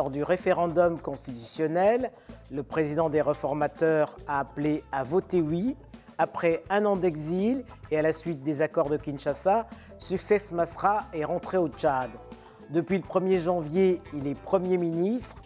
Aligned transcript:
lors 0.00 0.08
du 0.08 0.22
référendum 0.22 0.98
constitutionnel, 0.98 2.10
le 2.50 2.62
président 2.62 3.10
des 3.10 3.20
réformateurs 3.20 4.16
a 4.26 4.40
appelé 4.40 4.82
à 4.92 5.04
voter 5.04 5.42
oui. 5.42 5.76
Après 6.16 6.62
un 6.70 6.86
an 6.86 6.96
d'exil 6.96 7.66
et 7.90 7.98
à 7.98 8.02
la 8.02 8.14
suite 8.14 8.42
des 8.42 8.62
accords 8.62 8.88
de 8.88 8.96
Kinshasa, 8.96 9.66
Success 9.98 10.52
Masra 10.52 11.04
est 11.12 11.26
rentré 11.26 11.58
au 11.58 11.68
Tchad. 11.68 12.08
Depuis 12.70 12.96
le 12.96 13.04
1er 13.04 13.40
janvier, 13.40 14.00
il 14.14 14.26
est 14.26 14.34
Premier 14.34 14.78
ministre. 14.78 15.42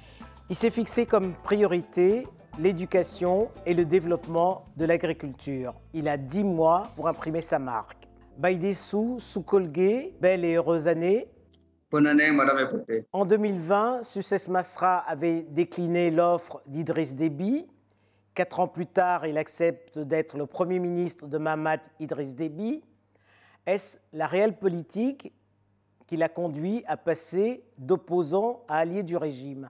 Il 0.48 0.54
s'est 0.54 0.70
fixé 0.70 1.04
comme 1.04 1.34
priorité 1.42 2.28
l'éducation 2.60 3.48
et 3.66 3.74
le 3.74 3.84
développement 3.84 4.66
de 4.76 4.84
l'agriculture. 4.84 5.74
Il 5.94 6.06
a 6.06 6.16
10 6.16 6.44
mois 6.44 6.92
pour 6.94 7.08
imprimer 7.08 7.40
sa 7.40 7.58
marque. 7.58 8.06
Baïdessou, 8.38 9.16
Soukolgue, 9.18 10.12
belle 10.20 10.44
et 10.44 10.54
heureuse 10.54 10.86
année. 10.86 11.26
Bonne 11.94 12.08
année, 12.08 12.32
Madame. 12.32 12.82
En 13.12 13.24
2020, 13.24 14.02
Success 14.02 14.48
Masra 14.48 14.98
avait 15.08 15.42
décliné 15.42 16.10
l'offre 16.10 16.60
d'Idriss 16.66 17.14
Déby. 17.14 17.66
Quatre 18.34 18.58
ans 18.58 18.66
plus 18.66 18.86
tard, 18.86 19.28
il 19.28 19.38
accepte 19.38 20.00
d'être 20.00 20.36
le 20.36 20.46
Premier 20.46 20.80
ministre 20.80 21.28
de 21.28 21.38
Mamad 21.38 21.78
Idriss 22.00 22.34
Déby. 22.34 22.82
Est-ce 23.64 23.98
la 24.12 24.26
réelle 24.26 24.56
politique 24.58 25.32
qui 26.08 26.16
l'a 26.16 26.28
conduit 26.28 26.82
à 26.88 26.96
passer 26.96 27.62
d'opposant 27.78 28.64
à 28.66 28.78
allié 28.78 29.04
du 29.04 29.16
régime? 29.16 29.68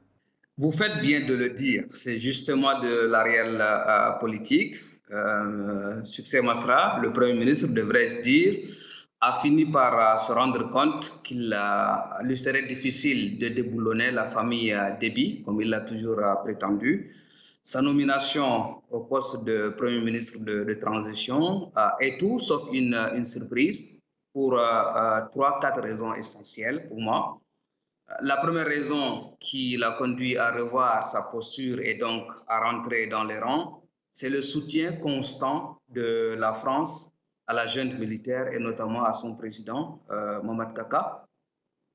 Vous 0.57 0.73
faites 0.73 1.03
bien 1.03 1.27
de 1.27 1.35
le 1.35 1.51
dire. 1.51 1.85
C'est 1.91 2.19
justement 2.19 2.81
de 2.81 3.05
la 3.07 3.23
réelle 3.23 3.59
euh, 3.61 4.13
politique. 4.13 4.77
Euh, 5.11 6.03
Succès 6.05 6.41
Masra, 6.41 7.01
le 7.03 7.13
Premier 7.13 7.35
ministre, 7.35 7.69
devrait-je 7.75 8.23
dire, 8.23 8.75
a 9.27 9.37
fini 9.41 9.65
par 9.65 9.95
euh, 9.99 10.17
se 10.19 10.33
rendre 10.33 10.69
compte 10.71 11.23
qu'il 11.23 11.53
euh, 11.53 12.23
lui 12.23 12.37
serait 12.37 12.67
difficile 12.67 13.39
de 13.39 13.49
déboulonner 13.49 14.11
la 14.11 14.29
famille 14.29 14.73
euh, 14.73 14.91
Déby, 15.01 15.43
comme 15.45 15.61
il 15.63 15.71
l'a 15.71 15.81
toujours 15.81 16.21
prétendu. 16.43 17.17
Sa 17.63 17.81
nomination 17.81 18.83
au 18.91 19.01
poste 19.01 19.45
de 19.45 19.71
Premier 19.71 20.01
ministre 20.01 20.39
de, 20.41 20.75
transition 20.75 21.73
est 21.99 22.21
tout 22.21 22.39
sauf 22.39 22.69
une 22.73 23.25
surprise 23.25 23.99
pour 24.35 24.61
trois, 25.33 25.61
quatre 25.63 25.81
raisons 25.81 26.13
essentielles 26.13 26.87
pour 26.89 27.01
moi. 27.01 27.41
La 28.21 28.37
première 28.37 28.67
raison 28.67 29.35
qui 29.41 29.79
l'a 29.79 29.93
conduit 29.93 30.37
à 30.37 30.53
revoir 30.53 31.07
sa 31.07 31.23
posture 31.23 31.81
et 31.81 31.95
donc 31.95 32.25
à 32.49 32.61
rentrer 32.61 33.07
dans 33.07 33.25
les 33.25 33.39
rangs, 33.39 33.83
c'est 34.13 34.29
le 34.29 34.43
soutien 34.43 34.93
constant 34.97 35.79
de 35.89 36.35
la 36.37 36.53
France 36.53 37.14
à 37.47 37.53
la 37.53 37.67
junte 37.67 37.99
militaire 37.99 38.53
et 38.53 38.59
notamment 38.59 39.05
à 39.05 39.13
son 39.13 39.35
président, 39.37 40.03
euh, 40.11 40.41
Kaka, 40.75 41.25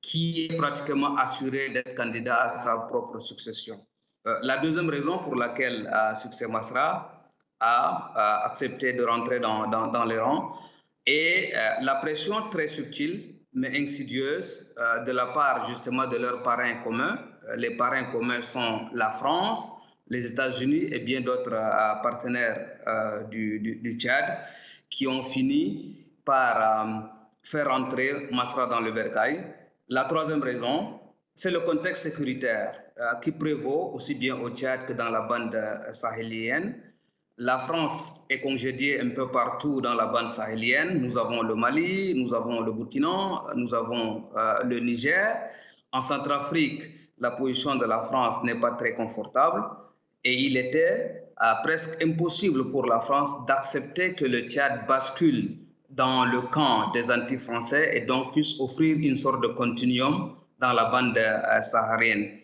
qui 0.00 0.46
est 0.46 0.56
pratiquement 0.56 1.16
assuré 1.16 1.70
d'être 1.70 1.94
candidat 1.94 2.42
à 2.44 2.50
sa 2.50 2.76
propre 2.78 3.18
succession. 3.18 3.84
Euh, 4.26 4.38
la 4.42 4.58
deuxième 4.58 4.88
raison 4.88 5.18
pour 5.18 5.34
laquelle 5.34 5.90
euh, 5.92 6.14
Succès 6.14 6.46
Masra 6.46 7.32
a, 7.60 8.44
accepté 8.46 8.92
de 8.92 9.02
rentrer 9.02 9.40
dans, 9.40 10.04
les 10.06 10.18
rangs 10.18 10.54
est 11.06 11.54
euh, 11.54 11.82
la 11.82 11.96
pression 11.96 12.48
très 12.50 12.66
subtile 12.66 13.36
mais 13.52 13.76
insidieuse 13.78 14.66
euh, 14.78 15.00
de 15.04 15.12
la 15.12 15.26
part 15.26 15.66
justement 15.68 16.06
de 16.06 16.16
leurs 16.16 16.42
parrains 16.42 16.82
communs. 16.82 17.18
Les 17.56 17.76
parrains 17.76 18.04
communs 18.12 18.40
sont 18.42 18.86
la 18.92 19.10
France, 19.10 19.72
les 20.08 20.30
États-Unis 20.32 20.88
et 20.92 21.00
bien 21.00 21.20
d'autres 21.20 21.56
partenaires 22.02 23.26
du 23.30 23.96
Tchad 23.98 24.24
qui 24.90 25.06
ont 25.06 25.22
fini 25.22 25.96
par 26.24 26.56
euh, 26.58 27.00
faire 27.42 27.70
entrer 27.70 28.28
Masra 28.32 28.66
dans 28.66 28.80
le 28.80 28.92
bercail. 28.92 29.44
La 29.88 30.04
troisième 30.04 30.42
raison, 30.42 31.00
c'est 31.34 31.50
le 31.50 31.60
contexte 31.60 32.02
sécuritaire 32.02 32.80
euh, 32.98 33.14
qui 33.22 33.32
prévaut 33.32 33.92
aussi 33.94 34.14
bien 34.14 34.36
au 34.36 34.50
Tchad 34.50 34.86
que 34.86 34.92
dans 34.92 35.10
la 35.10 35.22
bande 35.22 35.54
euh, 35.54 35.92
sahélienne. 35.92 36.74
La 37.38 37.58
France 37.58 38.16
est 38.28 38.40
congédiée 38.40 39.00
un 39.00 39.10
peu 39.10 39.30
partout 39.30 39.80
dans 39.80 39.94
la 39.94 40.06
bande 40.06 40.28
sahélienne. 40.28 41.00
Nous 41.00 41.16
avons 41.16 41.40
le 41.42 41.54
Mali, 41.54 42.12
nous 42.14 42.34
avons 42.34 42.60
le 42.60 42.70
Burkina, 42.70 43.46
nous 43.56 43.72
avons 43.74 44.26
le 44.62 44.78
Niger. 44.78 45.38
En 45.90 46.02
Centrafrique, 46.02 46.82
la 47.18 47.30
position 47.30 47.76
de 47.76 47.86
la 47.86 48.02
France 48.02 48.42
n'est 48.44 48.60
pas 48.60 48.72
très 48.72 48.92
confortable 48.94 49.62
et 50.22 50.34
il 50.34 50.58
était 50.58 51.19
presque 51.62 52.02
impossible 52.02 52.70
pour 52.70 52.86
la 52.86 53.00
France 53.00 53.46
d'accepter 53.46 54.14
que 54.14 54.24
le 54.24 54.48
Tchad 54.48 54.86
bascule 54.86 55.56
dans 55.90 56.24
le 56.24 56.40
camp 56.42 56.90
des 56.92 57.10
anti-français 57.10 57.90
et 57.96 58.02
donc 58.02 58.32
puisse 58.32 58.58
offrir 58.60 58.96
une 58.98 59.16
sorte 59.16 59.42
de 59.42 59.48
continuum 59.48 60.34
dans 60.60 60.72
la 60.72 60.84
bande 60.86 61.18
euh, 61.18 61.60
saharienne. 61.60 62.40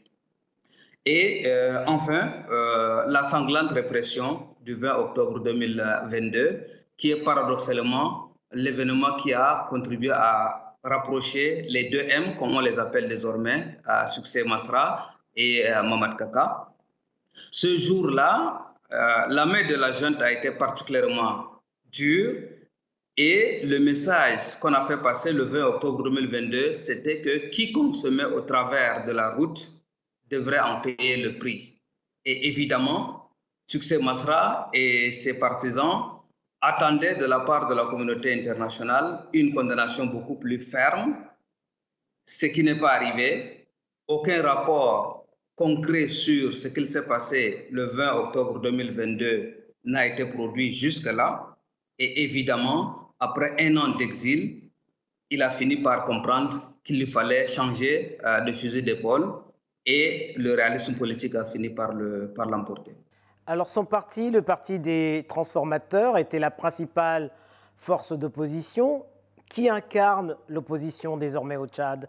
Et 1.05 1.45
euh, 1.47 1.85
enfin, 1.87 2.33
euh, 2.51 3.05
la 3.07 3.23
sanglante 3.23 3.71
répression 3.71 4.49
du 4.65 4.75
20 4.75 4.97
octobre 4.97 5.41
2022, 5.41 6.65
qui 6.97 7.13
est 7.13 7.23
paradoxalement 7.23 8.33
l'événement 8.53 9.15
qui 9.17 9.33
a 9.33 9.67
contribué 9.71 10.11
à 10.13 10.75
rapprocher 10.83 11.65
les 11.69 11.91
deux 11.91 12.05
M, 12.09 12.37
comme 12.39 12.57
on 12.57 12.61
les 12.61 12.79
appelle 12.79 13.09
désormais, 13.09 13.79
à 13.85 14.09
Succès 14.09 14.43
Masra 14.45 15.11
et 15.37 15.67
à 15.67 15.83
Mamad 15.83 16.17
Kaka. 16.17 16.69
Ce 17.51 17.77
jour-là, 17.77 18.75
euh, 18.93 19.27
la 19.29 19.47
main 19.47 19.67
de 19.67 19.75
la 19.75 19.93
junte 19.93 20.23
a 20.23 20.33
été 20.33 20.51
particulièrement 20.53 21.63
dure 21.87 22.35
et 23.17 23.65
le 23.65 23.79
message 23.79 24.59
qu'on 24.61 24.75
a 24.75 24.85
fait 24.85 25.01
passer 25.01 25.33
le 25.33 25.45
20 25.45 25.65
octobre 25.65 26.03
2022, 26.03 26.75
c'était 26.75 27.23
que 27.23 27.49
quiconque 27.49 27.97
se 27.97 28.09
met 28.09 28.25
au 28.25 28.43
travers 28.43 29.07
de 29.07 29.13
la 29.13 29.31
route 29.31 29.73
devrait 30.29 30.61
en 30.61 30.83
payer 30.83 31.17
le 31.17 31.39
prix. 31.39 31.81
Et 32.27 32.49
évidemment, 32.49 33.31
Succès 33.67 33.99
Masra 33.99 34.69
et 34.75 35.13
ses 35.13 35.39
partisans 35.39 36.21
attendaient 36.61 37.15
de 37.15 37.25
la 37.25 37.41
part 37.41 37.69
de 37.69 37.75
la 37.75 37.87
communauté 37.87 38.35
internationale 38.39 39.27
une 39.33 39.55
condamnation 39.55 40.07
beaucoup 40.07 40.37
plus 40.37 40.61
ferme, 40.61 41.17
ce 42.27 42.47
qui 42.47 42.63
n'est 42.63 42.79
pas 42.79 42.93
arrivé. 42.93 43.69
Aucun 44.09 44.43
rapport 44.43 45.26
concret 45.57 46.09
sur 46.09 46.55
ce 46.55 46.69
qu'il 46.69 46.87
s'est 46.87 47.07
passé 47.07 47.67
le 47.71 47.87
20 47.87 48.15
octobre 48.15 48.61
2022 48.61 49.73
n'a 49.85 50.07
été 50.07 50.27
produit 50.27 50.73
jusque-là. 50.73 51.57
Et 51.99 52.25
évidemment, 52.25 53.15
après 53.19 53.57
un 53.59 53.77
an 53.79 53.97
d'exil, 53.97 54.71
il 55.31 55.43
a 55.43 55.51
fini 55.51 55.79
par 55.79 56.05
comprendre 56.05 56.73
qu'il 56.85 56.99
lui 56.99 57.07
fallait 57.07 57.47
changer 57.47 58.19
euh, 58.25 58.41
de 58.41 58.53
fusil 58.53 58.83
d'épaule 58.83 59.33
et 59.87 60.35
le 60.37 60.55
réalisme 60.55 60.95
politique 60.95 61.35
a 61.35 61.47
fini 61.47 61.71
par 61.71 61.93
l'emporter. 61.95 62.93
Par 62.93 62.99
Alors 63.47 63.69
son 63.69 63.85
parti, 63.85 64.31
le 64.31 64.43
Parti 64.43 64.79
des 64.79 65.25
transformateurs, 65.29 66.19
était 66.19 66.39
la 66.39 66.51
principale 66.51 67.31
force 67.77 68.13
d'opposition. 68.13 69.05
Qui 69.49 69.69
incarne 69.69 70.37
l'opposition 70.49 71.17
désormais 71.17 71.57
au 71.57 71.69
Tchad? 71.69 72.09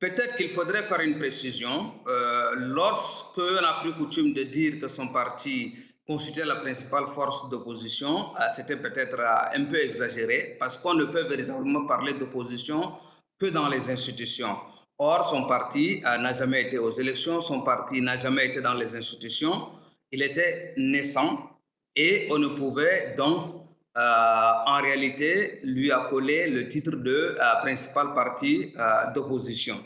Peut-être 0.00 0.36
qu'il 0.36 0.50
faudrait 0.50 0.84
faire 0.84 1.00
une 1.00 1.18
précision. 1.18 1.92
Euh, 2.06 2.54
Lorsqu'on 2.56 3.60
n'a 3.60 3.80
plus 3.82 3.94
coutume 3.94 4.32
de 4.32 4.44
dire 4.44 4.80
que 4.80 4.88
son 4.88 5.08
parti 5.08 5.74
constituait 6.08 6.46
la 6.46 6.56
principale 6.56 7.06
force 7.06 7.50
d'opposition, 7.50 8.34
euh, 8.36 8.44
c'était 8.54 8.78
peut-être 8.78 9.20
euh, 9.20 9.58
un 9.58 9.64
peu 9.66 9.76
exagéré 9.76 10.56
parce 10.58 10.78
qu'on 10.78 10.94
ne 10.94 11.04
peut 11.04 11.24
véritablement 11.24 11.84
parler 11.84 12.14
d'opposition 12.14 12.94
que 13.38 13.46
dans 13.46 13.68
les 13.68 13.90
institutions. 13.90 14.56
Or, 14.98 15.22
son 15.22 15.46
parti 15.46 16.02
euh, 16.06 16.16
n'a 16.16 16.32
jamais 16.32 16.62
été 16.62 16.78
aux 16.78 16.90
élections, 16.90 17.40
son 17.40 17.60
parti 17.60 18.00
n'a 18.00 18.16
jamais 18.16 18.46
été 18.46 18.62
dans 18.62 18.72
les 18.72 18.96
institutions. 18.96 19.68
Il 20.10 20.22
était 20.22 20.72
naissant 20.78 21.50
et 21.94 22.26
on 22.30 22.38
ne 22.38 22.48
pouvait 22.48 23.14
donc 23.16 23.54
en 24.00 24.80
réalité, 24.80 25.58
lui 25.64 25.90
a 25.90 26.06
collé 26.08 26.48
le 26.48 26.68
titre 26.68 26.92
de 26.92 27.34
principal 27.64 28.14
parti 28.14 28.72
d'opposition. 29.12 29.84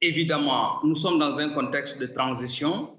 Évidemment, 0.00 0.78
nous 0.84 0.94
sommes 0.94 1.18
dans 1.18 1.40
un 1.40 1.48
contexte 1.50 2.00
de 2.00 2.06
transition 2.06 2.96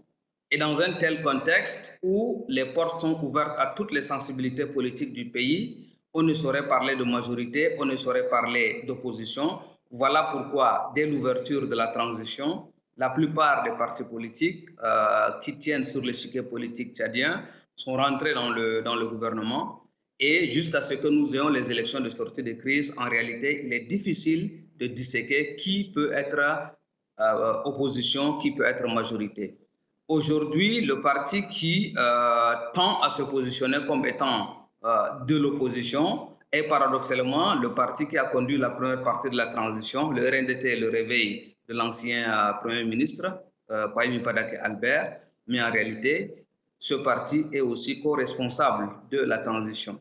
et 0.52 0.58
dans 0.58 0.80
un 0.82 0.94
tel 0.94 1.22
contexte 1.22 1.98
où 2.04 2.46
les 2.50 2.74
portes 2.74 3.00
sont 3.00 3.24
ouvertes 3.24 3.56
à 3.58 3.74
toutes 3.76 3.92
les 3.92 4.02
sensibilités 4.02 4.66
politiques 4.66 5.14
du 5.14 5.30
pays, 5.30 5.96
on 6.14 6.24
ne 6.24 6.34
saurait 6.34 6.68
parler 6.68 6.96
de 6.98 7.04
majorité, 7.04 7.76
on 7.80 7.86
ne 7.86 7.96
saurait 7.96 8.28
parler 8.28 8.84
d'opposition. 8.86 9.60
Voilà 9.92 10.30
pourquoi, 10.34 10.92
dès 10.94 11.06
l'ouverture 11.06 11.68
de 11.70 11.76
la 11.76 11.88
transition, 11.88 12.74
la 12.98 13.12
plupart 13.12 13.64
des 13.64 13.72
partis 13.72 14.04
politiques 14.04 14.68
euh, 14.84 15.32
qui 15.42 15.58
tiennent 15.58 15.86
sur 15.86 16.02
l'échiquier 16.02 16.44
politique 16.44 16.98
tchadien 16.98 17.46
sont 17.76 17.94
rentrés 17.94 18.34
dans 18.34 18.50
le, 18.50 18.82
dans 18.82 18.96
le 18.96 19.08
gouvernement 19.08 19.90
et 20.20 20.50
jusqu'à 20.52 20.82
ce 20.82 20.96
que 20.96 21.08
nous 21.08 21.34
ayons 21.34 21.48
les 21.48 21.72
élections 21.72 22.02
de 22.02 22.10
sortie 22.10 22.44
de 22.44 22.52
crise, 22.52 22.94
en 22.98 23.08
réalité, 23.10 23.62
il 23.66 23.72
est 23.72 23.86
difficile 23.86 24.64
de 24.78 24.88
disséquer 24.88 25.56
qui 25.56 25.92
peut 25.94 26.12
être 26.12 26.76
euh, 27.20 27.62
opposition, 27.66 28.38
qui 28.38 28.52
peut 28.52 28.66
être 28.66 28.88
majorité. 28.88 29.58
Aujourd'hui, 30.08 30.80
le 30.80 31.02
parti 31.02 31.46
qui 31.48 31.94
euh, 31.98 32.54
tend 32.74 33.02
à 33.02 33.10
se 33.10 33.24
positionner 33.24 33.86
comme 33.88 34.06
étant 34.06 34.70
euh, 34.86 35.10
de 35.28 35.36
l'opposition 35.36 36.30
est 36.54 36.64
paradoxalement 36.64 37.56
le 37.56 37.74
parti 37.76 38.08
qui 38.08 38.18
a 38.18 38.24
conduit 38.24 38.58
la 38.58 38.70
première 38.70 39.04
partie 39.04 39.30
de 39.30 39.36
la 39.36 39.48
transition, 39.48 40.12
le 40.12 40.22
RNDT, 40.22 40.80
le 40.80 40.90
réveil 40.90 41.58
de 41.68 41.74
l'ancien 41.74 42.54
Premier 42.62 42.86
ministre, 42.86 43.44
Paimi 43.68 44.20
Padake 44.20 44.56
Albert, 44.62 45.20
mais 45.46 45.62
en 45.62 45.72
réalité, 45.72 46.46
ce 46.80 46.96
parti 46.96 47.46
est 47.52 47.60
aussi 47.60 48.02
co-responsable 48.02 48.90
de 49.12 49.20
la 49.20 49.40
transition. 49.40 50.00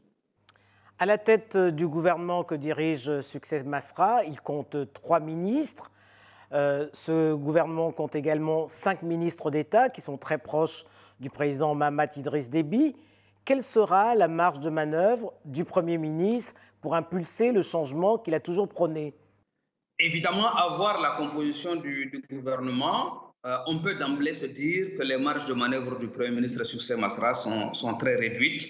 À 1.00 1.05
la 1.05 1.19
tête 1.19 1.56
du 1.56 1.87
gouvernement 1.87 2.44
que 2.44 2.55
dirige 2.55 3.20
Succès 3.20 3.62
Masra, 3.65 4.25
il 4.25 4.41
compte 4.41 4.76
trois 4.94 5.20
ministres. 5.20 5.91
Euh, 6.52 6.88
ce 6.92 7.34
gouvernement 7.34 7.92
compte 7.92 8.16
également 8.16 8.68
cinq 8.68 9.02
ministres 9.02 9.50
d'État 9.50 9.90
qui 9.90 10.00
sont 10.00 10.16
très 10.16 10.38
proches 10.38 10.84
du 11.20 11.30
président 11.30 11.74
Mahamat 11.74 12.16
Idriss 12.16 12.48
Déby. 12.48 12.96
Quelle 13.44 13.62
sera 13.62 14.14
la 14.14 14.28
marge 14.28 14.60
de 14.60 14.70
manœuvre 14.70 15.32
du 15.44 15.64
Premier 15.64 15.98
ministre 15.98 16.54
pour 16.80 16.94
impulser 16.94 17.52
le 17.52 17.62
changement 17.62 18.18
qu'il 18.18 18.34
a 18.34 18.40
toujours 18.40 18.68
prôné? 18.68 19.14
Évidemment, 19.98 20.48
avoir 20.54 21.00
la 21.00 21.16
composition 21.16 21.76
du, 21.76 22.24
gouvernement, 22.30 23.34
euh, 23.44 23.56
on 23.66 23.80
peut 23.80 23.96
d'emblée 23.96 24.34
se 24.34 24.46
dire 24.46 24.96
que 24.96 25.02
les 25.02 25.18
marges 25.18 25.46
de 25.46 25.54
manœuvre 25.54 25.98
du 25.98 26.08
Premier 26.08 26.30
ministre 26.30 26.64
Succès 26.64 26.96
Masra 26.96 27.34
sont, 27.34 27.74
sont 27.74 27.94
très 27.94 28.16
réduites 28.16 28.68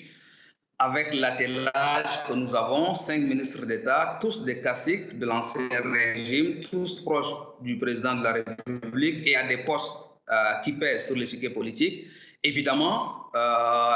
avec 0.78 1.14
l'attelage 1.14 2.24
que 2.28 2.34
nous 2.34 2.54
avons, 2.54 2.94
cinq 2.94 3.22
ministres 3.22 3.66
d'État, 3.66 4.18
tous 4.20 4.44
des 4.44 4.60
caciques 4.60 5.18
de 5.18 5.26
l'ancien 5.26 5.68
régime, 5.92 6.62
tous 6.70 7.00
proches 7.00 7.32
du 7.60 7.78
président 7.78 8.14
de 8.14 8.22
la 8.22 8.32
République 8.34 9.26
et 9.26 9.34
à 9.34 9.48
des 9.48 9.58
postes 9.58 10.06
euh, 10.30 10.54
qui 10.62 10.72
pèsent 10.74 11.06
sur 11.06 11.16
l'échiquier 11.16 11.50
politique, 11.50 12.06
évidemment, 12.44 13.26
euh, 13.34 13.90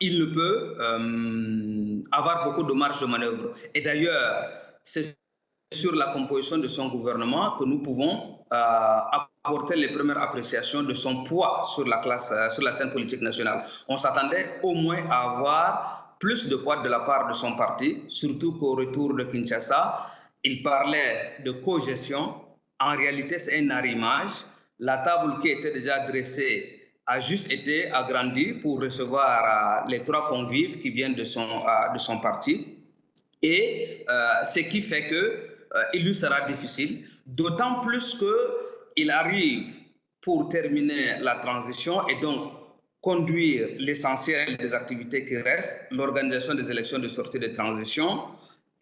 il 0.00 0.20
ne 0.20 0.26
peut 0.26 0.76
euh, 0.78 2.02
avoir 2.12 2.44
beaucoup 2.44 2.62
de 2.62 2.72
marge 2.72 3.00
de 3.00 3.06
manœuvre. 3.06 3.54
Et 3.74 3.80
d'ailleurs, 3.80 4.48
c'est 4.84 5.18
sur 5.74 5.94
la 5.96 6.06
composition 6.12 6.58
de 6.58 6.68
son 6.68 6.88
gouvernement 6.88 7.56
que 7.58 7.64
nous 7.64 7.82
pouvons 7.82 8.38
apporter 8.50 9.76
les 9.76 9.88
premières 9.88 10.16
appréciations 10.16 10.82
de 10.82 10.94
son 10.94 11.24
poids 11.24 11.62
sur 11.64 11.86
la, 11.86 11.98
classe, 11.98 12.32
sur 12.54 12.62
la 12.62 12.72
scène 12.72 12.90
politique 12.90 13.20
nationale. 13.20 13.64
On 13.88 13.98
s'attendait 13.98 14.60
au 14.62 14.72
moins 14.72 15.04
à 15.10 15.32
avoir 15.32 15.97
plus 16.18 16.48
de 16.48 16.56
poids 16.56 16.82
de 16.82 16.88
la 16.88 17.00
part 17.00 17.28
de 17.28 17.32
son 17.32 17.56
parti, 17.56 18.02
surtout 18.08 18.52
qu'au 18.58 18.74
retour 18.74 19.14
de 19.14 19.24
Kinshasa, 19.24 20.06
il 20.44 20.62
parlait 20.62 21.36
de 21.44 21.52
co-gestion. 21.52 22.34
En 22.80 22.96
réalité, 22.96 23.38
c'est 23.38 23.58
un 23.58 23.70
arrimage. 23.70 24.32
La 24.78 24.98
table 24.98 25.40
qui 25.40 25.48
était 25.48 25.72
déjà 25.72 26.06
dressée 26.06 26.78
a 27.06 27.20
juste 27.20 27.50
été 27.50 27.90
agrandie 27.90 28.52
pour 28.52 28.80
recevoir 28.80 29.84
euh, 29.84 29.90
les 29.90 30.04
trois 30.04 30.28
convives 30.28 30.80
qui 30.80 30.90
viennent 30.90 31.14
de 31.14 31.24
son, 31.24 31.40
euh, 31.40 31.92
de 31.92 31.98
son 31.98 32.20
parti. 32.20 32.76
Et 33.42 34.04
euh, 34.08 34.44
ce 34.44 34.60
qui 34.60 34.82
fait 34.82 35.08
qu'il 35.08 36.04
lui 36.04 36.14
sera 36.14 36.42
difficile, 36.42 37.08
d'autant 37.26 37.80
plus 37.80 38.22
qu'il 38.96 39.10
arrive 39.10 39.66
pour 40.20 40.48
terminer 40.48 41.18
la 41.20 41.36
transition 41.36 42.06
et 42.08 42.16
donc 42.20 42.52
conduire 43.00 43.68
l'essentiel 43.78 44.56
des 44.56 44.74
activités 44.74 45.24
qui 45.26 45.36
restent, 45.36 45.86
l'organisation 45.90 46.54
des 46.54 46.70
élections 46.70 46.98
de 46.98 47.08
sortie 47.08 47.38
de 47.38 47.48
transition, 47.48 48.22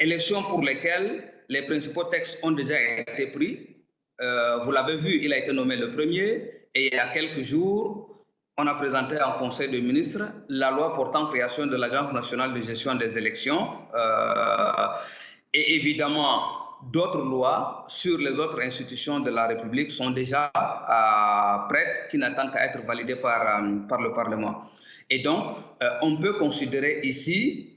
élections 0.00 0.42
pour 0.42 0.62
lesquelles 0.62 1.32
les 1.48 1.62
principaux 1.62 2.04
textes 2.04 2.42
ont 2.42 2.52
déjà 2.52 2.76
été 3.00 3.28
pris. 3.28 3.76
Euh, 4.20 4.58
vous 4.58 4.72
l'avez 4.72 4.96
vu, 4.96 5.20
il 5.22 5.32
a 5.32 5.38
été 5.38 5.52
nommé 5.52 5.76
le 5.76 5.90
premier 5.90 6.68
et 6.74 6.88
il 6.88 6.94
y 6.94 6.98
a 6.98 7.08
quelques 7.08 7.42
jours, 7.42 8.24
on 8.58 8.66
a 8.66 8.74
présenté 8.74 9.20
en 9.20 9.32
Conseil 9.32 9.68
des 9.68 9.82
ministres 9.82 10.22
la 10.48 10.70
loi 10.70 10.94
portant 10.94 11.26
création 11.26 11.66
de 11.66 11.76
l'Agence 11.76 12.12
nationale 12.12 12.54
de 12.54 12.60
gestion 12.62 12.94
des 12.94 13.18
élections. 13.18 13.68
Euh, 13.94 14.86
et 15.52 15.74
évidemment, 15.76 16.65
d'autres 16.82 17.23
lois 17.23 17.84
sur 17.88 18.19
les 18.19 18.38
autres 18.38 18.61
institutions 18.61 19.20
de 19.20 19.31
la 19.31 19.46
République 19.46 19.90
sont 19.90 20.11
déjà 20.11 20.50
euh, 20.56 21.69
prêtes, 21.69 22.08
qui 22.11 22.19
n'attendent 22.19 22.52
qu'à 22.52 22.67
être 22.67 22.84
validées 22.87 23.17
par, 23.17 23.40
euh, 23.43 23.78
par 23.88 24.00
le 24.00 24.12
Parlement. 24.12 24.64
Et 25.11 25.20
donc, 25.20 25.56
euh, 25.82 25.88
on 26.02 26.17
peut 26.17 26.34
considérer 26.34 27.00
ici 27.02 27.73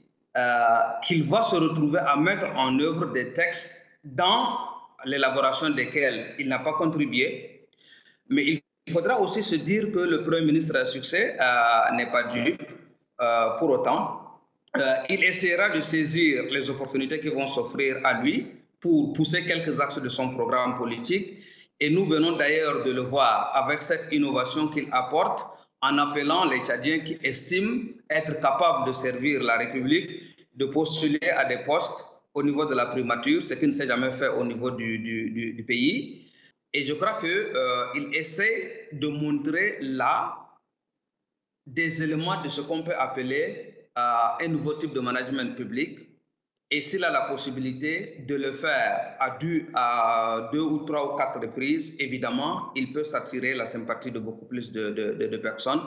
qu'il 1.04 1.24
va 1.24 1.42
se 1.42 1.56
retrouver 1.56 1.98
à 1.98 2.14
mettre 2.16 2.46
en 2.54 2.78
œuvre 2.78 3.06
des 3.06 3.32
textes 3.32 3.98
dans 4.04 4.58
l'élaboration 5.04 5.70
desquels 5.70 6.36
il 6.38 6.46
n'a 6.48 6.60
pas 6.60 6.74
contribué. 6.74 7.66
Mais 8.28 8.44
il 8.44 8.92
faudra 8.92 9.18
aussi 9.20 9.42
se 9.42 9.56
dire 9.56 9.90
que 9.90 9.98
le 9.98 10.22
Premier 10.22 10.46
ministre 10.46 10.76
à 10.76 10.84
succès 10.84 11.36
n'est 11.96 12.10
pas 12.12 12.24
dû. 12.32 12.56
pour 13.58 13.70
autant, 13.70 14.38
il 15.08 15.24
essaiera 15.24 15.70
de 15.70 15.80
saisir 15.80 16.44
les 16.44 16.70
opportunités 16.70 17.18
qui 17.18 17.28
vont 17.28 17.48
s'offrir 17.48 17.96
à 18.04 18.22
lui 18.22 18.59
pour 18.80 19.12
pousser 19.12 19.44
quelques 19.44 19.80
axes 19.80 20.00
de 20.00 20.08
son 20.08 20.30
programme 20.30 20.76
politique. 20.78 21.38
Et 21.78 21.90
nous 21.90 22.06
venons 22.06 22.36
d'ailleurs 22.36 22.82
de 22.84 22.90
le 22.90 23.02
voir 23.02 23.54
avec 23.54 23.82
cette 23.82 24.12
innovation 24.12 24.68
qu'il 24.68 24.88
apporte 24.92 25.46
en 25.82 25.96
appelant 25.98 26.44
les 26.44 26.62
Tchadiens 26.64 27.00
qui 27.00 27.18
estiment 27.22 27.84
être 28.10 28.38
capables 28.40 28.86
de 28.86 28.92
servir 28.92 29.42
la 29.42 29.56
République 29.56 30.10
de 30.54 30.66
postuler 30.66 31.30
à 31.30 31.46
des 31.46 31.58
postes 31.64 32.04
au 32.34 32.42
niveau 32.42 32.66
de 32.66 32.74
la 32.74 32.86
primature, 32.86 33.42
ce 33.42 33.54
qui 33.54 33.66
ne 33.66 33.72
s'est 33.72 33.86
jamais 33.86 34.10
fait 34.10 34.28
au 34.28 34.44
niveau 34.44 34.70
du, 34.70 34.98
du, 34.98 35.52
du, 35.54 35.64
pays. 35.64 36.30
Et 36.72 36.84
je 36.84 36.94
crois 36.94 37.18
qu'il 37.20 37.30
euh, 37.30 38.10
essaie 38.12 38.88
de 38.92 39.08
montrer 39.08 39.78
là 39.80 40.36
des 41.66 42.02
éléments 42.02 42.40
de 42.42 42.48
ce 42.48 42.60
qu'on 42.60 42.82
peut 42.82 42.94
appeler 42.96 43.88
euh, 43.98 44.44
un 44.44 44.48
nouveau 44.48 44.74
type 44.74 44.92
de 44.92 45.00
management 45.00 45.56
public 45.56 46.09
et 46.72 46.80
s'il 46.80 47.04
a 47.04 47.10
la 47.10 47.22
possibilité 47.22 48.24
de 48.28 48.36
le 48.36 48.52
faire 48.52 49.16
à 49.18 49.38
deux, 49.40 50.60
ou 50.60 50.78
trois 50.84 51.12
ou 51.12 51.16
quatre 51.16 51.40
reprises, 51.40 51.96
évidemment, 51.98 52.70
il 52.76 52.92
peut 52.92 53.02
s'attirer 53.02 53.54
la 53.54 53.66
sympathie 53.66 54.12
de 54.12 54.20
beaucoup 54.20 54.46
plus 54.46 54.70
de, 54.70 55.36
personnes. 55.38 55.80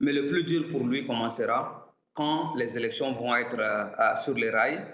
Mais 0.00 0.12
le 0.12 0.26
plus 0.26 0.44
dur 0.44 0.68
pour 0.70 0.86
lui 0.86 1.06
commencera 1.06 1.94
quand 2.12 2.54
les 2.56 2.76
élections 2.76 3.12
vont 3.12 3.34
être 3.36 3.58
euh, 3.58 4.14
sur 4.16 4.34
les 4.34 4.50
rails. 4.50 4.84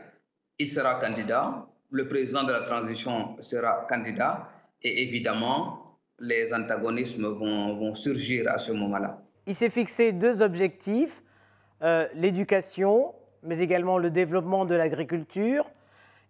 Il 0.58 0.68
sera 0.68 0.94
candidat, 1.00 1.66
le 1.90 2.06
président 2.06 2.44
de 2.44 2.52
la 2.52 2.60
transition 2.60 3.36
sera 3.40 3.86
candidat 3.88 4.48
et 4.82 5.02
évidemment, 5.02 5.98
les 6.20 6.54
antagonismes 6.54 7.26
vont, 7.26 7.76
vont 7.76 7.94
surgir 7.94 8.48
à 8.48 8.58
ce 8.58 8.70
moment-là. 8.72 9.20
Il 9.46 9.54
s'est 9.54 9.70
fixé 9.70 10.12
deux 10.12 10.42
objectifs, 10.42 11.22
euh, 11.82 12.06
l'éducation 12.14 13.12
mais 13.44 13.60
également 13.60 13.98
le 13.98 14.10
développement 14.10 14.64
de 14.64 14.74
l'agriculture. 14.74 15.70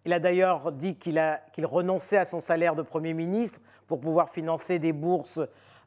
Il 0.05 0.13
a 0.13 0.19
d'ailleurs 0.19 0.71
dit 0.71 0.95
qu'il 0.97 1.65
renonçait 1.65 2.17
à 2.17 2.25
son 2.25 2.39
salaire 2.39 2.75
de 2.75 2.83
Premier 2.83 3.13
ministre 3.13 3.59
pour 3.87 3.99
pouvoir 3.99 4.29
financer 4.29 4.77
des 4.77 4.93
bourses 4.93 5.39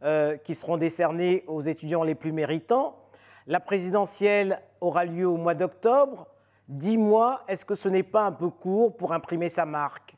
euh, 0.02 0.36
qui 0.36 0.54
seront 0.54 0.76
décernées 0.76 1.44
aux 1.46 1.60
étudiants 1.60 2.02
les 2.02 2.14
plus 2.14 2.32
méritants. 2.32 2.96
La 3.46 3.60
présidentielle 3.60 4.60
aura 4.80 5.04
lieu 5.04 5.26
au 5.26 5.36
mois 5.36 5.54
d'octobre. 5.54 6.26
Dix 6.68 6.98
mois, 6.98 7.44
est-ce 7.48 7.64
que 7.64 7.74
ce 7.74 7.88
n'est 7.88 8.02
pas 8.02 8.24
un 8.24 8.32
peu 8.32 8.50
court 8.50 8.96
pour 8.96 9.12
imprimer 9.12 9.48
sa 9.48 9.64
marque? 9.64 10.17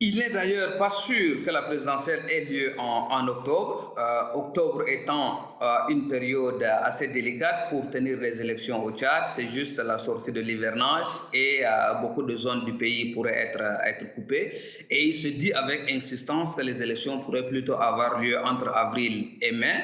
Il 0.00 0.16
n'est 0.16 0.30
d'ailleurs 0.30 0.78
pas 0.78 0.90
sûr 0.90 1.44
que 1.44 1.50
la 1.50 1.62
présidentielle 1.62 2.22
ait 2.30 2.44
lieu 2.44 2.74
en, 2.78 3.26
octobre, 3.26 3.96
euh, 3.98 4.38
octobre 4.38 4.84
étant 4.88 5.58
euh, 5.60 5.66
une 5.88 6.06
période 6.06 6.62
assez 6.62 7.08
délicate 7.08 7.70
pour 7.70 7.90
tenir 7.90 8.16
les 8.20 8.40
élections 8.40 8.80
au 8.80 8.92
Tchad. 8.92 9.26
C'est 9.26 9.48
juste 9.50 9.78
la 9.82 9.98
sortie 9.98 10.30
de 10.30 10.40
l'hivernage 10.40 11.08
et 11.34 11.62
euh, 11.64 11.94
beaucoup 11.94 12.22
de 12.22 12.36
zones 12.36 12.64
du 12.64 12.74
pays 12.74 13.12
pourraient 13.12 13.52
être 13.52 14.14
coupées. 14.14 14.52
Et 14.88 15.06
il 15.06 15.14
se 15.14 15.28
dit 15.28 15.52
avec 15.52 15.90
insistance 15.90 16.54
que 16.54 16.62
les 16.62 16.80
élections 16.80 17.18
pourraient 17.18 17.48
plutôt 17.48 17.74
avoir 17.74 18.20
lieu 18.20 18.38
entre 18.38 18.68
avril 18.68 19.36
et 19.42 19.50
mai. 19.50 19.82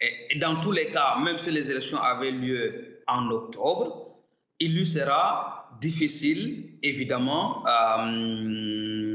Et, 0.00 0.40
dans 0.40 0.60
tous 0.60 0.72
les 0.72 0.90
cas, 0.90 1.18
même 1.24 1.38
si 1.38 1.52
les 1.52 1.70
élections 1.70 1.98
avaient 1.98 2.32
lieu 2.32 3.04
en 3.06 3.30
octobre, 3.30 4.16
il 4.58 4.74
lui 4.74 4.88
sera 4.88 5.68
difficile, 5.80 6.78
évidemment, 6.82 7.62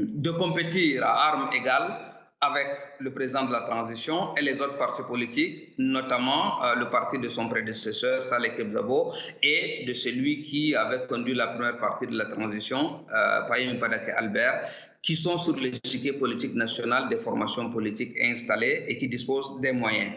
de 0.06 0.30
compétir 0.30 1.04
à 1.04 1.28
armes 1.28 1.50
égales 1.52 2.08
avec 2.40 2.68
le 3.00 3.12
président 3.12 3.44
de 3.46 3.52
la 3.52 3.62
transition 3.62 4.34
et 4.36 4.42
les 4.42 4.60
autres 4.60 4.78
partis 4.78 5.02
politiques, 5.02 5.74
notamment 5.78 6.62
euh, 6.62 6.76
le 6.76 6.88
parti 6.88 7.18
de 7.18 7.28
son 7.28 7.48
prédécesseur, 7.48 8.22
Saleh 8.22 8.54
Kebzabo, 8.54 9.12
et 9.42 9.84
de 9.86 9.92
celui 9.92 10.44
qui 10.44 10.74
avait 10.76 11.06
conduit 11.08 11.34
la 11.34 11.48
première 11.48 11.78
partie 11.78 12.06
de 12.06 12.16
la 12.16 12.26
transition, 12.26 13.00
euh, 13.12 13.40
Payem 13.48 13.80
Padake 13.80 14.10
Albert, 14.16 14.70
qui 15.02 15.16
sont 15.16 15.36
sur 15.36 15.56
l'échiquier 15.56 16.12
politique 16.12 16.54
national 16.54 17.08
des 17.08 17.16
formations 17.16 17.70
politiques 17.70 18.16
installées 18.22 18.84
et 18.86 18.98
qui 18.98 19.08
disposent 19.08 19.60
des 19.60 19.72
moyens. 19.72 20.12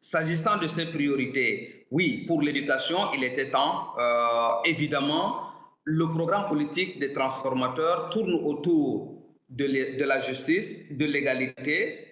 S'agissant 0.00 0.56
de 0.56 0.68
ces 0.68 0.86
priorités, 0.86 1.86
oui, 1.90 2.24
pour 2.26 2.40
l'éducation, 2.40 3.12
il 3.12 3.24
était 3.24 3.50
temps, 3.50 3.88
euh, 3.98 4.48
évidemment, 4.64 5.42
le 5.84 6.06
programme 6.06 6.48
politique 6.48 6.98
des 6.98 7.12
transformateurs 7.12 8.08
tourne 8.10 8.34
autour 8.44 9.17
de, 9.48 10.04
la 10.04 10.18
justice, 10.20 10.72
de 10.90 11.04
l'égalité. 11.04 12.04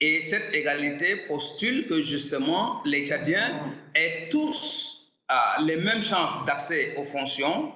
Et 0.00 0.20
cette 0.20 0.54
égalité 0.54 1.16
postule 1.28 1.86
que 1.86 2.02
justement 2.02 2.82
les 2.84 3.06
Tchadiens 3.06 3.72
aient 3.94 4.28
tous 4.30 5.12
euh, 5.30 5.34
les 5.62 5.76
mêmes 5.76 6.02
chances 6.02 6.44
d'accès 6.44 6.94
aux 6.96 7.04
fonctions. 7.04 7.72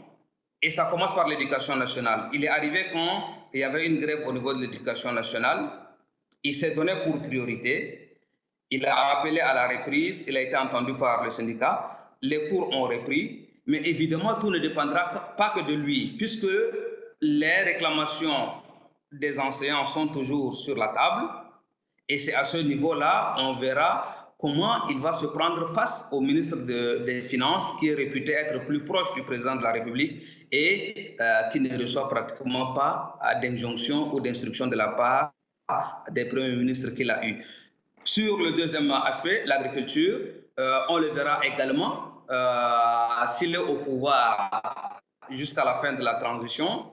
Et 0.63 0.71
ça 0.71 0.89
commence 0.91 1.15
par 1.15 1.27
l'éducation 1.27 1.77
nationale. 1.77 2.29
Il 2.35 2.45
est 2.45 2.49
arrivé 2.49 2.87
quand 2.93 3.49
il 3.55 3.61
y 3.61 3.65
avait 3.65 3.87
une 3.87 3.99
grève 4.01 4.27
au 4.27 4.33
niveau 4.33 4.53
de 4.53 4.61
l'éducation 4.61 5.13
nationale. 5.13 5.71
Il 6.43 6.55
s'est 6.55 6.75
donné 6.75 6.93
pour 7.05 7.21
priorité. 7.23 8.19
Il 8.71 8.85
a 8.87 9.19
appelé 9.19 9.41
à 9.41 9.55
la 9.55 9.69
reprise. 9.69 10.25
Il 10.29 10.37
a 10.37 10.43
été 10.43 10.57
entendu 10.57 10.95
par 10.95 11.25
le 11.25 11.31
syndicat. 11.31 12.13
Les 12.21 12.51
cours 12.51 12.69
ont 12.71 12.83
repris. 12.83 13.49
Mais 13.67 13.79
évidemment, 13.79 14.35
tout 14.35 14.51
ne 14.51 14.59
dépendra 14.59 15.35
pas 15.37 15.51
que 15.51 15.61
de 15.61 15.75
lui, 15.75 16.17
puisque 16.19 16.47
les 17.21 17.57
réclamations 17.63 18.53
des 19.13 19.39
enseignants 19.39 19.87
sont 19.87 20.09
toujours 20.09 20.55
sur 20.55 20.77
la 20.77 20.89
table. 20.89 21.29
Et 22.09 22.19
c'est 22.19 22.35
à 22.35 22.45
ce 22.45 22.59
niveau-là, 22.59 23.35
on 23.39 23.55
verra 23.55 24.35
comment 24.39 24.89
il 24.89 25.01
va 25.01 25.13
se 25.13 25.27
prendre 25.27 25.69
face 25.69 26.09
au 26.13 26.21
ministre 26.21 26.57
des 27.05 27.21
Finances, 27.23 27.73
qui 27.79 27.89
est 27.89 27.95
réputé 27.95 28.33
être 28.33 28.65
plus 28.67 28.85
proche 28.85 29.13
du 29.15 29.23
président 29.23 29.57
de 29.57 29.63
la 29.63 29.73
République 29.73 30.23
et 30.51 31.17
euh, 31.21 31.43
qui 31.53 31.61
ne 31.61 31.79
reçoit 31.79 32.09
pratiquement 32.09 32.73
pas 32.73 33.19
d'injonction 33.43 34.13
ou 34.15 34.21
d'instruction 34.21 34.67
de 34.67 34.77
la 34.77 34.89
part 34.89 35.33
des 36.11 36.25
premiers 36.25 36.57
ministres 36.57 36.95
qu'il 36.97 37.11
a 37.11 37.25
eu. 37.25 37.45
Sur 38.03 38.39
le 38.39 38.53
deuxième 38.53 38.91
aspect, 38.91 39.43
l'agriculture, 39.45 40.19
euh, 40.59 40.79
on 40.89 40.99
le 40.99 41.09
verra 41.11 41.45
également. 41.47 42.25
Euh, 42.31 43.27
s'il 43.29 43.55
est 43.55 43.59
au 43.59 43.77
pouvoir 43.77 45.01
jusqu'à 45.31 45.65
la 45.65 45.75
fin 45.75 45.93
de 45.93 46.03
la 46.03 46.15
transition, 46.15 46.87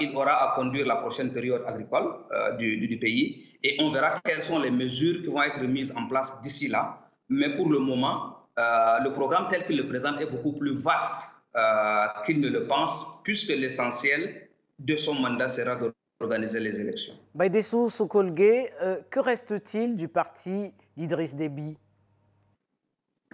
il 0.00 0.14
aura 0.16 0.52
à 0.52 0.54
conduire 0.54 0.86
la 0.86 0.96
prochaine 0.96 1.32
période 1.32 1.62
agricole 1.66 2.14
du, 2.58 2.98
pays 3.00 3.44
et 3.62 3.76
on 3.80 3.90
verra 3.90 4.20
quelles 4.24 4.42
sont 4.42 4.58
les 4.58 4.70
mesures 4.70 5.22
qui 5.22 5.28
vont 5.28 5.42
être 5.42 5.60
mises 5.60 5.94
en 5.96 6.06
place 6.06 6.40
d'ici 6.40 6.68
là. 6.68 6.98
Mais 7.28 7.54
pour 7.56 7.68
le 7.70 7.78
moment, 7.78 8.46
le 8.56 9.08
programme 9.10 9.46
tel 9.50 9.64
qu'il 9.66 9.76
le 9.76 9.86
présente 9.86 10.20
est 10.20 10.30
beaucoup 10.30 10.52
plus 10.52 10.74
vaste 10.76 11.28
euh, 11.56 12.06
qu'il 12.26 12.40
ne 12.40 12.48
le 12.48 12.66
pense, 12.66 13.22
puisque 13.22 13.50
l'essentiel 13.50 14.48
de 14.80 14.96
son 14.96 15.14
mandat 15.14 15.48
sera 15.48 15.76
d'organiser 15.76 16.58
les 16.58 16.80
élections. 16.80 17.14
Baïdessou 17.32 17.90
Sokolgue, 17.90 18.72
euh, 18.82 19.00
que 19.08 19.20
reste-t-il 19.20 19.94
du 19.94 20.08
parti 20.08 20.72
d'Idriss 20.96 21.36
Déby? 21.36 21.78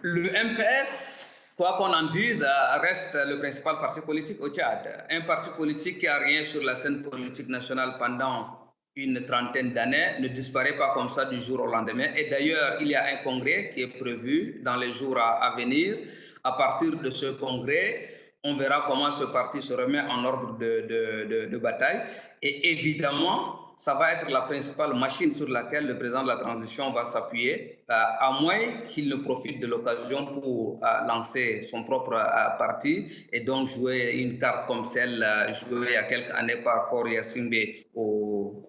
Le 0.02 0.28
MPS, 0.28 1.39
quoi 1.60 1.76
qu'on 1.76 1.92
en 1.92 2.08
dise, 2.08 2.42
reste 2.80 3.14
le 3.14 3.38
principal 3.38 3.74
parti 3.80 4.00
politique 4.00 4.42
au 4.42 4.48
Tchad. 4.48 5.04
Un 5.10 5.20
parti 5.20 5.50
politique 5.50 5.98
qui 5.98 6.06
a 6.06 6.16
rien 6.16 6.42
sur 6.42 6.62
la 6.62 6.74
scène 6.74 7.02
politique 7.02 7.48
nationale 7.48 7.96
pendant 7.98 8.72
une 8.96 9.26
trentaine 9.26 9.74
d'années 9.74 10.20
ne 10.20 10.28
disparaît 10.28 10.78
pas 10.78 10.94
comme 10.94 11.10
ça 11.10 11.26
du 11.26 11.38
jour 11.38 11.60
au 11.60 11.66
lendemain. 11.66 12.08
Et 12.16 12.30
d'ailleurs, 12.30 12.78
il 12.80 12.88
y 12.88 12.94
a 12.94 13.04
un 13.12 13.16
congrès 13.18 13.72
qui 13.74 13.82
est 13.82 13.98
prévu 13.98 14.62
dans 14.64 14.76
les 14.76 14.94
jours 14.94 15.18
à 15.18 15.54
venir 15.54 15.98
à 16.44 16.52
partir 16.52 16.98
de 16.98 17.10
ce 17.10 17.26
congrès, 17.32 18.08
on 18.42 18.54
verra 18.54 18.86
comment 18.88 19.10
ce 19.10 19.24
parti 19.24 19.60
se 19.60 19.74
remet 19.74 20.00
en 20.00 20.24
ordre 20.24 20.56
de, 20.56 21.58
bataille. 21.58 22.00
Et 22.40 22.72
évidemment, 22.72 23.69
ça 23.80 23.94
va 23.94 24.12
être 24.12 24.30
la 24.30 24.42
principale 24.42 24.92
machine 24.94 25.32
sur 25.32 25.48
laquelle 25.48 25.86
le 25.86 25.98
président 25.98 26.22
de 26.22 26.28
la 26.28 26.36
transition 26.36 26.92
va 26.92 27.06
s'appuyer, 27.06 27.78
euh, 27.88 27.94
à 27.94 28.38
moins 28.38 28.82
qu'il 28.88 29.08
ne 29.08 29.16
profite 29.16 29.58
de 29.58 29.66
l'occasion 29.66 30.26
pour 30.38 30.78
euh, 30.84 31.06
lancer 31.08 31.62
son 31.62 31.82
propre 31.84 32.12
euh, 32.12 32.58
parti 32.58 33.06
et 33.32 33.40
donc 33.40 33.68
jouer 33.68 34.20
une 34.22 34.38
carte 34.38 34.66
comme 34.66 34.84
celle 34.84 35.24
jouée 35.54 35.86
il 35.88 35.94
y 35.94 35.96
a 35.96 36.02
quelques 36.02 36.30
années 36.32 36.62
par 36.62 36.90
Foria 36.90 37.22
Simbe 37.22 37.54
au 37.94 38.66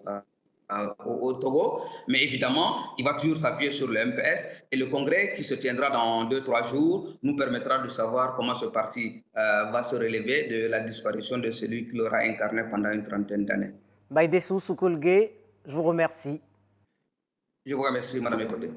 au, 1.04 1.34
Togo. 1.34 1.82
Mais 2.08 2.22
évidemment, 2.22 2.94
il 2.96 3.04
va 3.04 3.12
toujours 3.12 3.36
s'appuyer 3.36 3.70
sur 3.70 3.88
le 3.88 4.06
MPS 4.06 4.48
et 4.70 4.76
le 4.76 4.86
congrès 4.86 5.34
qui 5.36 5.44
se 5.44 5.52
tiendra 5.52 5.90
dans 5.90 6.24
deux, 6.24 6.42
trois 6.42 6.62
jours 6.62 7.08
nous 7.22 7.36
permettra 7.36 7.76
de 7.80 7.88
savoir 7.88 8.34
comment 8.36 8.54
ce 8.54 8.64
parti 8.64 9.22
va 9.34 9.82
se 9.82 9.94
relever 9.96 10.48
de 10.48 10.68
la 10.68 10.80
disparition 10.80 11.36
de 11.36 11.50
celui 11.50 11.86
qui 11.86 11.96
l'aura 11.98 12.20
incarné 12.20 12.62
pendant 12.70 12.90
une 12.90 13.02
trentaine 13.02 13.44
d'années. 13.44 13.72
Baïdessou 14.12 14.60
Soukoulgue, 14.60 15.30
je 15.64 15.72
vous 15.72 15.82
remercie. 15.82 16.38
Je 17.64 17.74
vous 17.74 17.82
remercie, 17.82 18.20
Madame 18.20 18.42
Écoté. 18.42 18.68